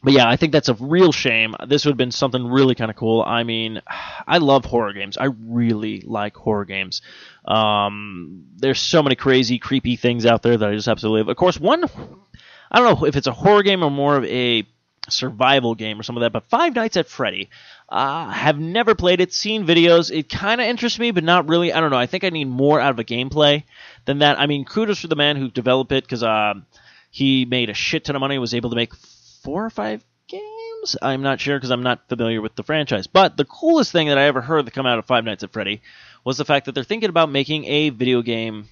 [0.03, 1.55] but yeah, I think that's a real shame.
[1.67, 3.23] This would have been something really kind of cool.
[3.23, 3.81] I mean,
[4.27, 5.17] I love horror games.
[5.17, 7.03] I really like horror games.
[7.45, 11.29] Um, there's so many crazy, creepy things out there that I just absolutely love.
[11.29, 11.85] Of course, one,
[12.71, 14.67] I don't know if it's a horror game or more of a
[15.09, 17.49] survival game or some of that, but Five Nights at Freddy.
[17.89, 20.11] Uh, have never played it, seen videos.
[20.11, 21.73] It kind of interests me, but not really.
[21.73, 21.99] I don't know.
[21.99, 23.65] I think I need more out of a gameplay
[24.07, 24.41] than that.
[24.41, 26.55] I mean, kudos for the man who developed it because uh,
[27.11, 28.95] he made a shit ton of money, was able to make
[29.43, 30.97] four or five games.
[31.03, 33.07] I'm not sure because I'm not familiar with the franchise.
[33.07, 35.53] But the coolest thing that I ever heard that come out of Five Nights at
[35.53, 35.83] Freddy
[36.25, 38.69] was the fact that they're thinking about making a video game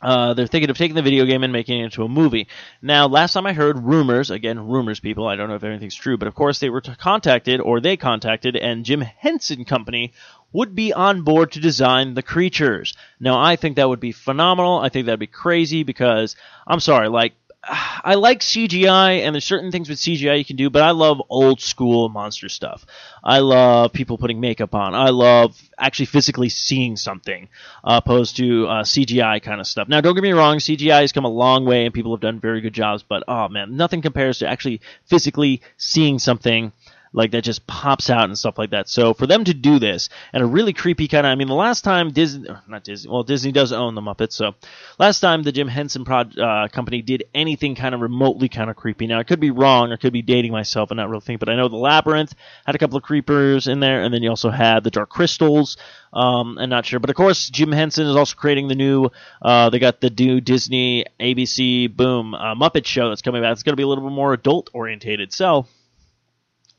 [0.00, 2.46] Uh, they're thinking of taking the video game and making it into a movie.
[2.80, 6.16] Now, last time I heard rumors, again, rumors, people, I don't know if anything's true,
[6.16, 10.12] but of course they were contacted, or they contacted, and Jim Henson Company
[10.52, 12.94] would be on board to design the creatures.
[13.18, 14.78] Now, I think that would be phenomenal.
[14.78, 17.32] I think that'd be crazy because, I'm sorry, like,
[17.70, 21.20] I like CGI, and there's certain things with CGI you can do, but I love
[21.28, 22.86] old school monster stuff.
[23.22, 24.94] I love people putting makeup on.
[24.94, 27.48] I love actually physically seeing something,
[27.84, 29.88] uh, opposed to uh, CGI kind of stuff.
[29.88, 32.40] Now, don't get me wrong, CGI has come a long way, and people have done
[32.40, 36.72] very good jobs, but oh man, nothing compares to actually physically seeing something
[37.18, 38.88] like that just pops out and stuff like that.
[38.88, 41.54] So for them to do this and a really creepy kind of, I mean, the
[41.54, 44.54] last time Disney, not Disney, well, Disney does own the Muppets, so
[44.98, 49.08] last time the Jim Henson uh, company did anything kind of remotely kind of creepy.
[49.08, 51.48] Now, I could be wrong, or could be dating myself and not really think, but
[51.48, 54.50] I know the Labyrinth had a couple of creepers in there, and then you also
[54.50, 55.76] had the Dark Crystals.
[56.12, 59.10] Um, I'm not sure, but of course, Jim Henson is also creating the new.
[59.42, 63.52] Uh, they got the new Disney ABC Boom uh, Muppet show that's coming back.
[63.52, 65.32] It's going to be a little bit more adult orientated.
[65.32, 65.66] So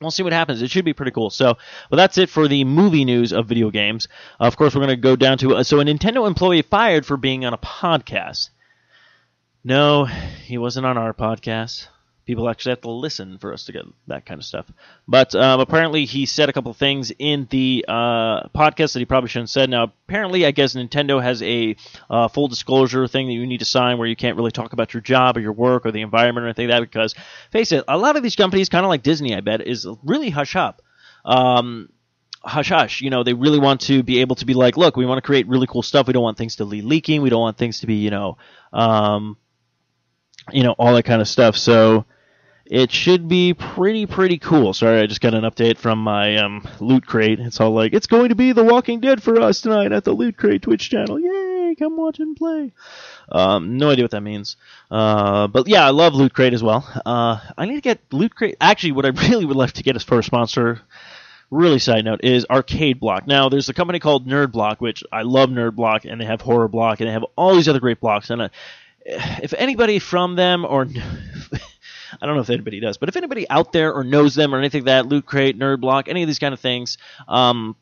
[0.01, 0.61] we'll see what happens.
[0.61, 1.29] It should be pretty cool.
[1.29, 1.57] So,
[1.89, 4.07] well, that's it for the movie news of video games.
[4.39, 7.17] Of course, we're going to go down to uh, so a Nintendo employee fired for
[7.17, 8.49] being on a podcast.
[9.63, 11.87] No, he wasn't on our podcast.
[12.29, 14.71] People actually have to listen for us to get that kind of stuff.
[15.07, 19.29] But um, apparently, he said a couple things in the uh, podcast that he probably
[19.29, 19.67] shouldn't have said.
[19.71, 21.75] Now, apparently, I guess Nintendo has a
[22.07, 24.93] uh, full disclosure thing that you need to sign where you can't really talk about
[24.93, 26.81] your job or your work or the environment or anything like that.
[26.81, 27.15] Because,
[27.51, 30.29] face it, a lot of these companies, kind of like Disney, I bet, is really
[30.29, 30.83] hush up.
[31.25, 31.89] Um,
[32.43, 33.01] hush hush.
[33.01, 35.25] You know, they really want to be able to be like, look, we want to
[35.25, 36.05] create really cool stuff.
[36.05, 37.23] We don't want things to be leaking.
[37.23, 38.37] We don't want things to be, you know,
[38.71, 39.35] um,
[40.51, 41.57] you know, all that kind of stuff.
[41.57, 42.05] So
[42.69, 44.73] it should be pretty pretty cool.
[44.73, 47.39] Sorry, I just got an update from my um, loot crate.
[47.39, 50.13] It's all like, it's going to be The Walking Dead for us tonight at the
[50.13, 51.19] Loot Crate Twitch channel.
[51.19, 51.75] Yay!
[51.79, 52.71] Come watch and play.
[53.31, 54.55] Um, no idea what that means.
[54.91, 56.87] Uh, but yeah, I love Loot Crate as well.
[57.05, 58.55] Uh, I need to get Loot Crate.
[58.61, 60.81] Actually, what I really would like to get as first sponsor
[61.51, 65.23] really side note is arcade block now there's a company called nerd block which i
[65.23, 67.99] love nerd block and they have horror block and they have all these other great
[67.99, 68.51] blocks and
[69.03, 70.85] if anybody from them or
[72.21, 74.59] I don't know if anybody does, but if anybody out there or knows them or
[74.59, 77.75] anything like that, Loot Crate, Nerd Block, any of these kind of things, um,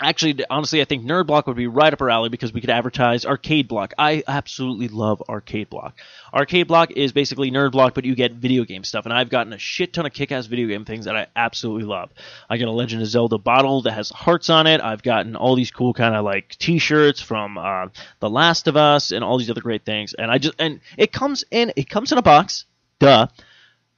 [0.00, 2.70] actually, honestly, I think Nerd Block would be right up our alley because we could
[2.70, 3.94] advertise Arcade Block.
[3.98, 5.98] I absolutely love Arcade Block.
[6.32, 9.52] Arcade Block is basically Nerd Block, but you get video game stuff, and I've gotten
[9.52, 12.10] a shit ton of kick-ass video game things that I absolutely love.
[12.48, 14.80] I got a Legend of Zelda bottle that has hearts on it.
[14.80, 17.88] I've gotten all these cool kind of like T-shirts from uh,
[18.20, 21.12] The Last of Us and all these other great things, and I just and it
[21.12, 22.64] comes in it comes in a box
[23.00, 23.26] duh.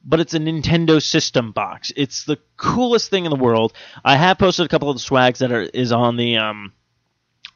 [0.05, 1.93] But it's a Nintendo system box.
[1.95, 3.73] It's the coolest thing in the world.
[4.05, 6.73] I have posted a couple of the swags that are is on the um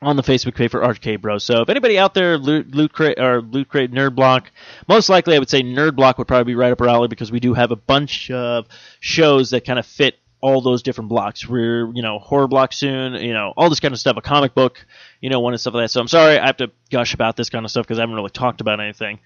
[0.02, 1.42] on the Facebook page for Arcade Bros.
[1.42, 4.52] So if anybody out there loot, loot crate or loot crate nerd block,
[4.88, 7.32] most likely I would say nerd block would probably be right up our alley because
[7.32, 8.66] we do have a bunch of
[9.00, 11.48] shows that kind of fit all those different blocks.
[11.48, 14.54] We're you know horror block soon, you know all this kind of stuff, a comic
[14.54, 14.84] book,
[15.20, 15.90] you know one and stuff like that.
[15.90, 18.16] So I'm sorry I have to gush about this kind of stuff because I haven't
[18.16, 19.18] really talked about anything.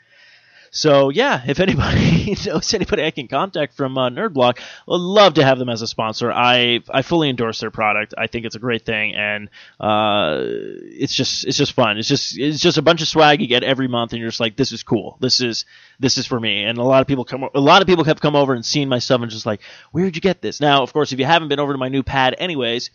[0.71, 5.45] So yeah, if anybody knows anybody I can contact from uh, NerdBlock, I'd love to
[5.45, 6.31] have them as a sponsor.
[6.31, 8.15] I I fully endorse their product.
[8.17, 11.99] I think it's a great thing, and uh, it's just it's just fun.
[11.99, 14.41] It's just it's just a bunch of swag you get every month, and you're just
[14.41, 15.17] like, this is cool.
[15.21, 15.65] This is
[15.99, 16.65] this is for me.
[16.65, 18.89] And a lot of people come a lot of people have come over and seen
[18.89, 20.61] my stuff and just like, where'd you get this?
[20.61, 22.91] Now, of course, if you haven't been over to my new pad, anyways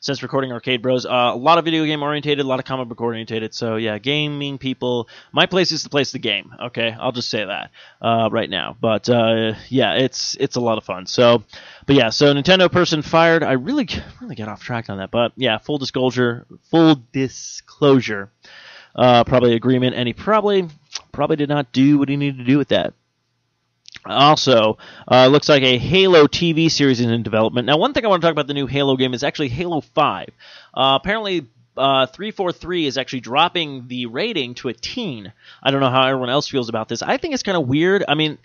[0.00, 1.06] since recording Arcade Bros.
[1.06, 3.54] Uh, a lot of video game orientated, a lot of comic book orientated.
[3.54, 5.08] So yeah, gaming people.
[5.32, 6.54] My place is the place to game.
[6.60, 8.76] Okay, I'll just say that uh, right now.
[8.80, 11.06] But uh, yeah, it's it's a lot of fun.
[11.06, 11.42] So,
[11.86, 13.42] but yeah, so Nintendo person fired.
[13.42, 13.88] I really
[14.20, 15.10] really got off track on that.
[15.10, 18.30] But yeah, full disclosure, full disclosure.
[18.94, 20.66] Uh, probably agreement, and he probably
[21.12, 22.94] probably did not do what he needed to do with that.
[24.06, 24.78] Also,
[25.10, 27.66] uh, looks like a Halo TV series is in development.
[27.66, 29.80] Now, one thing I want to talk about the new Halo game is actually Halo
[29.80, 30.28] 5.
[30.74, 35.32] Uh, apparently, uh, 343 is actually dropping the rating to a teen.
[35.62, 37.02] I don't know how everyone else feels about this.
[37.02, 38.04] I think it's kind of weird.
[38.06, 38.38] I mean,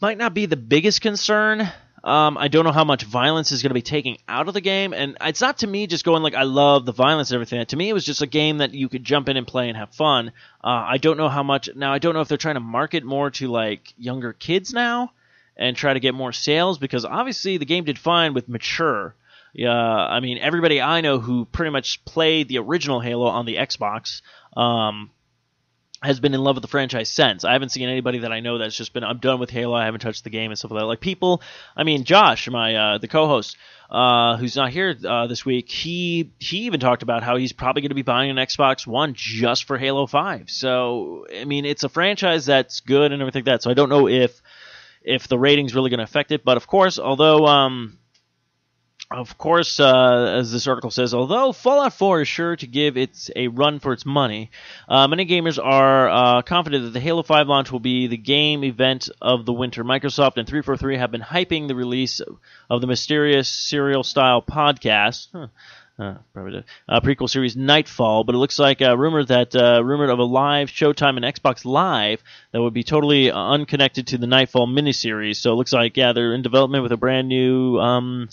[0.00, 1.68] might not be the biggest concern,
[2.04, 4.60] um, I don't know how much violence is going to be taking out of the
[4.60, 7.64] game, and it's not to me just going like I love the violence and everything.
[7.66, 9.76] To me, it was just a game that you could jump in and play and
[9.76, 10.28] have fun.
[10.62, 11.92] Uh, I don't know how much now.
[11.92, 15.12] I don't know if they're trying to market more to like younger kids now
[15.56, 19.14] and try to get more sales because obviously the game did fine with mature.
[19.52, 23.56] Yeah, I mean everybody I know who pretty much played the original Halo on the
[23.56, 24.22] Xbox.
[24.56, 25.10] Um,
[26.02, 27.44] has been in love with the franchise since.
[27.44, 29.74] I haven't seen anybody that I know that's just been I'm done with Halo.
[29.74, 30.86] I haven't touched the game and stuff like that.
[30.86, 31.42] Like people,
[31.76, 33.56] I mean Josh, my uh, the co-host,
[33.90, 37.82] uh, who's not here uh, this week, he he even talked about how he's probably
[37.82, 40.50] going to be buying an Xbox One just for Halo Five.
[40.50, 43.62] So I mean, it's a franchise that's good and everything like that.
[43.62, 44.40] So I don't know if
[45.02, 47.98] if the rating's really going to affect it, but of course, although um,
[49.10, 53.30] of course, uh, as this article says, although Fallout 4 is sure to give it
[53.34, 54.50] a run for its money,
[54.86, 58.64] uh, many gamers are uh, confident that the Halo 5 launch will be the game
[58.64, 59.82] event of the winter.
[59.82, 62.20] Microsoft and 343 have been hyping the release
[62.68, 65.28] of the mysterious serial style podcast.
[65.32, 65.46] Huh.
[65.98, 70.10] Uh, probably uh, prequel series Nightfall, but it looks like uh, rumored that uh, rumored
[70.10, 74.68] of a live Showtime and Xbox Live that would be totally unconnected to the Nightfall
[74.68, 75.36] miniseries.
[75.36, 78.28] So it looks like yeah, they're in development with a brand new um,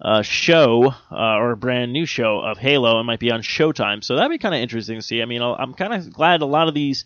[0.00, 3.00] uh, show uh, or a brand new show of Halo.
[3.00, 5.22] It might be on Showtime, so that'd be kind of interesting to see.
[5.22, 7.04] I mean, I'm kind of glad a lot of these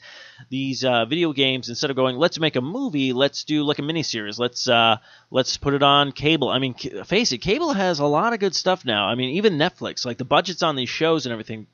[0.48, 3.82] these uh, video games, instead of going, let's make a movie, let's do like a
[3.82, 4.38] miniseries.
[4.38, 4.96] Let's uh,
[5.30, 6.48] let's put it on cable.
[6.48, 9.06] I mean, c- face it, cable has a lot of good stuff now.
[9.06, 11.66] I mean, even Netflix, like the budgets on these shows and everything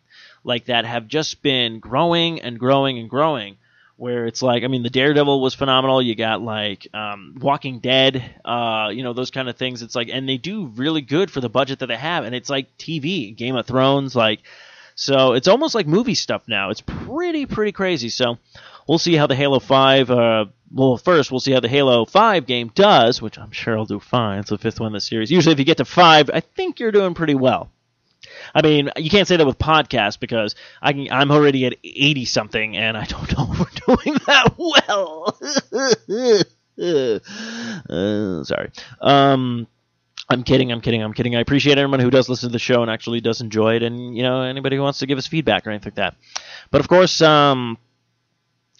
[0.42, 3.56] like that, have just been growing and growing and growing
[3.96, 6.02] where it's like I mean the Daredevil was phenomenal.
[6.02, 9.82] You got like um, Walking Dead, uh, you know those kind of things.
[9.82, 12.50] It's like and they do really good for the budget that they have, and it's
[12.50, 14.40] like TV, Game of Thrones, like
[14.94, 16.70] so it's almost like movie stuff now.
[16.70, 18.08] It's pretty pretty crazy.
[18.08, 18.38] So
[18.88, 20.10] we'll see how the Halo Five.
[20.10, 23.86] Uh, well, first we'll see how the Halo Five game does, which I'm sure I'll
[23.86, 24.40] do fine.
[24.40, 25.30] It's the fifth one in the series.
[25.30, 27.70] Usually, if you get to five, I think you're doing pretty well.
[28.54, 32.24] I mean, you can't say that with podcasts because I can, I'm already at 80
[32.26, 35.38] something and I don't know if we're doing that well.
[37.90, 38.70] uh, sorry.
[39.00, 39.66] Um,
[40.28, 40.72] I'm kidding.
[40.72, 41.02] I'm kidding.
[41.02, 41.36] I'm kidding.
[41.36, 44.16] I appreciate everyone who does listen to the show and actually does enjoy it, and
[44.16, 46.14] you know anybody who wants to give us feedback or anything like that.
[46.70, 47.76] But of course, um,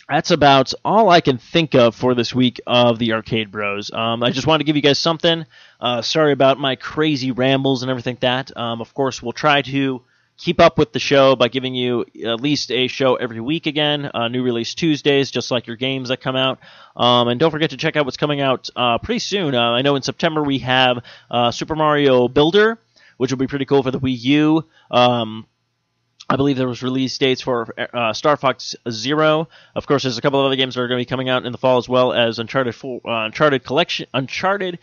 [0.09, 3.91] that's about all I can think of for this week of the Arcade Bros.
[3.93, 5.47] Um, I just wanted to give you guys something.
[5.81, 8.55] Uh, sorry about my crazy rambles and everything that.
[8.57, 10.03] Um, of course, we'll try to
[10.37, 14.11] keep up with the show by giving you at least a show every week again.
[14.13, 16.59] Uh, new release Tuesdays, just like your games that come out.
[16.97, 19.55] Um, and don't forget to check out what's coming out uh, pretty soon.
[19.55, 22.79] Uh, I know in September we have uh, Super Mario Builder,
[23.17, 24.65] which will be pretty cool for the Wii U.
[26.35, 29.49] I believe there was release dates for uh, Star Fox Zero.
[29.77, 31.47] Of course, there's a couple of other games that are going to be coming out
[31.47, 34.81] in the fall as well as Uncharted, uh, Uncharted Collection, Uncharted,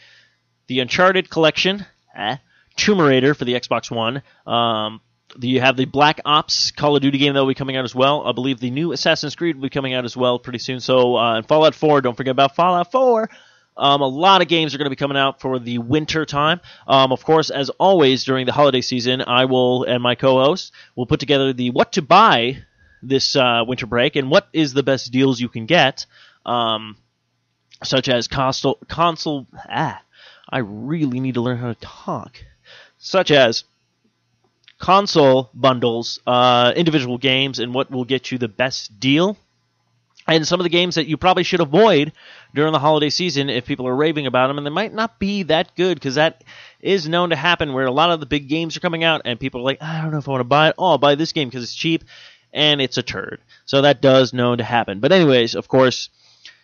[0.67, 1.85] the Uncharted Collection,
[2.15, 2.37] eh,
[2.77, 4.23] Tomb Raider for the Xbox One.
[4.47, 5.01] Um,
[5.41, 7.93] you have the Black Ops Call of Duty game that will be coming out as
[7.93, 8.25] well.
[8.25, 10.79] I believe the new Assassin's Creed will be coming out as well pretty soon.
[10.79, 13.29] So, uh, and Fallout 4, don't forget about Fallout 4.
[13.77, 16.61] Um, a lot of games are going to be coming out for the winter time.
[16.87, 21.05] Um, of course, as always during the holiday season, I will and my co-host will
[21.05, 22.57] put together the what to buy
[23.01, 26.05] this uh, winter break and what is the best deals you can get,
[26.45, 26.97] um,
[27.83, 29.47] such as console console.
[29.69, 30.01] Ah,
[30.49, 32.43] I really need to learn how to talk.
[32.97, 33.63] Such as
[34.77, 39.37] console bundles, uh, individual games, and what will get you the best deal
[40.33, 42.11] and some of the games that you probably should avoid
[42.53, 45.43] during the holiday season if people are raving about them and they might not be
[45.43, 46.43] that good because that
[46.79, 49.39] is known to happen where a lot of the big games are coming out and
[49.39, 50.75] people are like i don't know if i want to buy it.
[50.77, 52.03] Oh i'll buy this game because it's cheap
[52.53, 53.39] and it's a turd.
[53.65, 54.99] So that does known to happen.
[54.99, 56.09] But anyways of course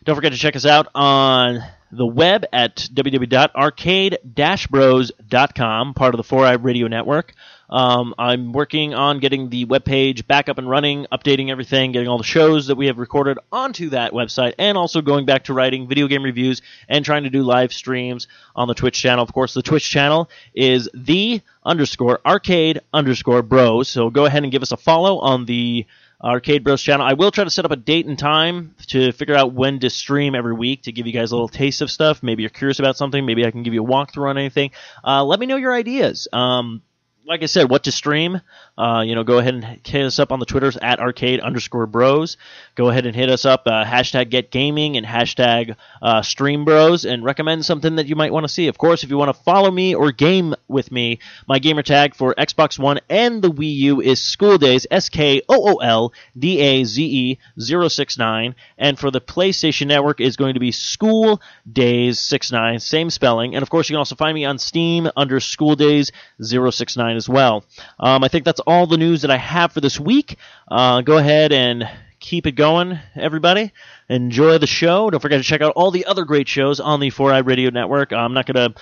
[0.04, 6.64] don't forget to check us out on the web at www.arcade-bros.com part of the 4i
[6.64, 7.34] radio network
[7.70, 12.18] um, I'm working on getting the webpage back up and running, updating everything, getting all
[12.18, 15.88] the shows that we have recorded onto that website, and also going back to writing
[15.88, 19.24] video game reviews and trying to do live streams on the Twitch channel.
[19.24, 23.90] Of course, the Twitch channel is the underscore arcade underscore bros.
[23.90, 25.86] So go ahead and give us a follow on the
[26.24, 27.06] Arcade Bros channel.
[27.06, 29.90] I will try to set up a date and time to figure out when to
[29.92, 32.24] stream every week to give you guys a little taste of stuff.
[32.24, 33.24] Maybe you're curious about something.
[33.24, 34.72] Maybe I can give you a walkthrough on anything.
[35.04, 36.28] Uh, let me know your ideas.
[36.34, 36.82] Um,
[37.28, 38.42] like I said, what to stream.
[38.78, 41.86] Uh, you know, go ahead and hit us up on the Twitters at arcade underscore
[41.88, 42.38] bros.
[42.76, 47.06] Go ahead and hit us up uh, hashtag get gaming and hashtag uh, stream bros
[47.06, 48.68] and recommend something that you might want to see.
[48.68, 52.16] Of course, if you want to follow me or game with me, my gamer tag
[52.16, 56.14] for Xbox One and the Wii U is Skool Daze S K O O L
[56.38, 61.40] D A Z E 069, and for the PlayStation Network is going to be Skool
[61.72, 63.56] Daze 69, same spelling.
[63.56, 66.12] And of course, you can also find me on Steam under School Days
[66.42, 67.64] 069 as well.
[68.00, 70.38] Um, I think that's all the news that I have for this week.
[70.68, 71.90] Uh, go ahead and
[72.20, 73.72] keep it going, everybody.
[74.10, 75.10] Enjoy the show.
[75.10, 78.12] Don't forget to check out all the other great shows on the 4i Radio Network.
[78.12, 78.80] I'm not going to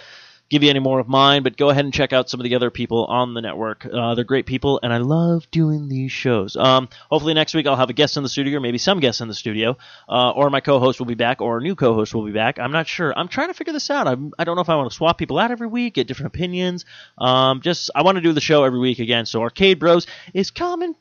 [0.50, 2.56] give you any more of mine, but go ahead and check out some of the
[2.56, 3.86] other people on the network.
[3.86, 6.56] Uh, they're great people, and I love doing these shows.
[6.56, 9.22] Um, hopefully next week I'll have a guest in the studio, or maybe some guests
[9.22, 9.78] in the studio,
[10.08, 12.60] uh, or my co-host will be back, or a new co-host will be back.
[12.60, 13.18] I'm not sure.
[13.18, 14.08] I'm trying to figure this out.
[14.08, 16.28] I'm, I don't know if I want to swap people out every week, get different
[16.28, 16.86] opinions.
[17.18, 19.26] Um, just I want to do the show every week again.
[19.26, 20.96] So Arcade Bros is coming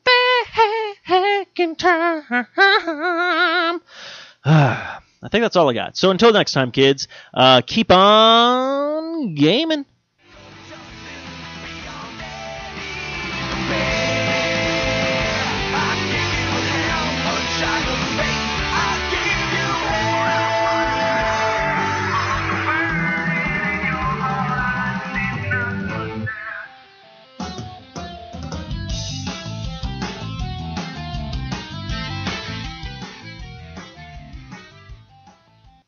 [1.05, 2.25] back in time.
[5.25, 5.97] I think that's all I got.
[5.97, 9.85] So until next time, kids, uh, keep on gaming.